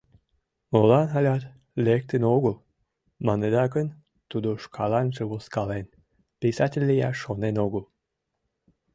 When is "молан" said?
0.71-1.07